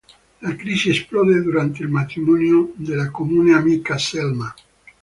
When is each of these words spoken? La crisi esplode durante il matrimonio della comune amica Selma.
La 0.41 0.55
crisi 0.55 0.89
esplode 0.89 1.43
durante 1.43 1.83
il 1.83 1.87
matrimonio 1.89 2.71
della 2.75 3.11
comune 3.11 3.53
amica 3.53 3.99
Selma. 3.99 4.51